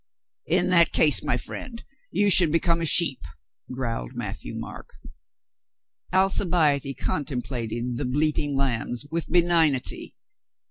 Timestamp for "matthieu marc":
4.15-4.95